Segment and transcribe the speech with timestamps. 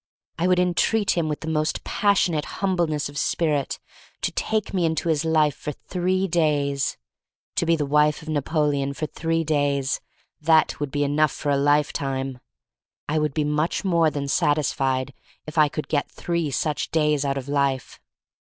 [0.39, 3.77] I would entreat him with the most passionate humbleness of spirit
[4.23, 6.97] to take me into his life for three days.
[7.57, 10.01] To be the wife of Napoleon for three days—
[10.41, 12.39] that would be enough for a life time!
[13.07, 15.13] I would be much more than satisfied
[15.45, 17.99] if I could get three such days out of life.